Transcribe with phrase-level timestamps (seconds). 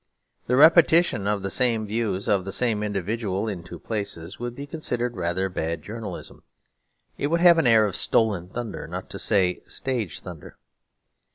[0.47, 4.65] The repetition of the same views of the same individual in two places would be
[4.65, 6.41] considered rather bad journalism;
[7.19, 10.57] it would have an air of stolen thunder, not to say stage thunder.